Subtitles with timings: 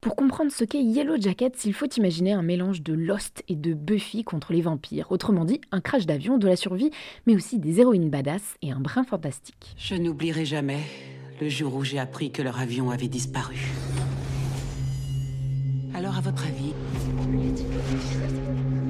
[0.00, 3.74] Pour comprendre ce qu'est Yellow Jackets, il faut imaginer un mélange de Lost et de
[3.74, 5.10] Buffy contre les vampires.
[5.10, 6.92] Autrement dit, un crash d'avion, de la survie,
[7.26, 9.74] mais aussi des héroïnes badass et un brin fantastique.
[9.76, 10.78] Je n'oublierai jamais
[11.40, 13.56] le jour où j'ai appris que leur avion avait disparu.
[15.94, 16.74] Alors, à votre avis,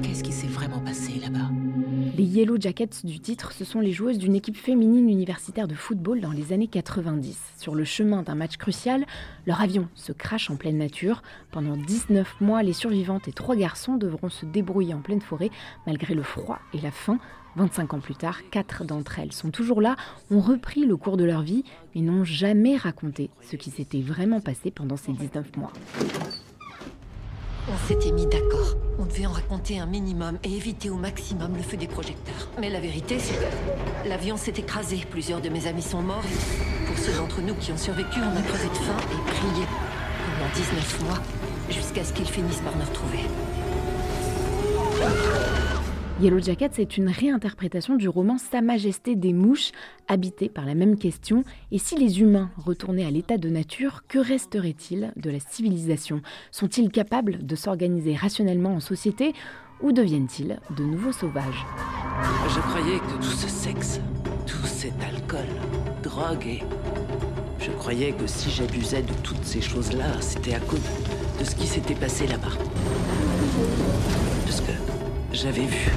[0.03, 1.38] qu'est-ce qui s'est vraiment passé là-bas?
[2.19, 6.19] Les Yellow Jackets du titre, ce sont les joueuses d'une équipe féminine universitaire de football
[6.19, 7.39] dans les années 90.
[7.57, 9.05] Sur le chemin d'un match crucial,
[9.47, 11.23] leur avion se crache en pleine nature.
[11.49, 15.49] Pendant 19 mois, les survivantes et trois garçons devront se débrouiller en pleine forêt
[15.87, 17.19] malgré le froid et la faim.
[17.55, 19.95] 25 ans plus tard, quatre d'entre elles sont toujours là,
[20.29, 21.63] ont repris le cours de leur vie,
[21.95, 25.71] mais n'ont jamais raconté ce qui s'était vraiment passé pendant ces 19 mois.
[27.69, 28.75] On s'était mis d'accord.
[29.77, 32.49] Un minimum et éviter au maximum le feu des projecteurs.
[32.59, 35.05] Mais la vérité, c'est que l'avion s'est écrasé.
[35.09, 36.23] Plusieurs de mes amis sont morts.
[36.87, 39.65] Pour ceux d'entre nous qui ont survécu, on a crevé de faim et prié
[40.25, 41.19] pendant 19 mois
[41.69, 43.19] jusqu'à ce qu'ils finissent par nous retrouver.
[46.21, 49.71] Yellow Jackets est une réinterprétation du roman Sa Majesté des mouches,
[50.09, 51.45] habité par la même question.
[51.71, 56.21] Et si les humains retournaient à l'état de nature, que resterait-il de la civilisation?
[56.51, 59.33] Sont-ils capables de s'organiser rationnellement en société?
[59.81, 61.65] Ou deviennent-ils de nouveaux sauvages
[62.49, 63.99] Je croyais que tout ce sexe,
[64.45, 65.47] tout cet alcool,
[66.03, 66.63] drogue et...
[67.59, 70.81] Je croyais que si j'abusais de toutes ces choses-là, c'était à cause
[71.39, 72.53] de ce qui s'était passé là-bas.
[74.47, 74.71] De ce que
[75.33, 75.91] j'avais vu.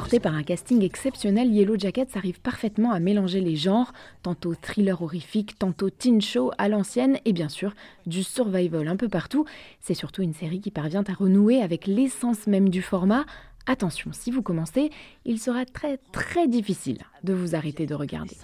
[0.00, 5.02] Porté par un casting exceptionnel, Yellow Jackets arrive parfaitement à mélanger les genres, tantôt thriller
[5.02, 7.74] horrifique, tantôt teen show à l'ancienne, et bien sûr
[8.06, 9.44] du survival un peu partout.
[9.82, 13.26] C'est surtout une série qui parvient à renouer avec l'essence même du format.
[13.66, 14.88] Attention, si vous commencez,
[15.26, 18.38] il sera très très difficile de vous arrêter de regarder.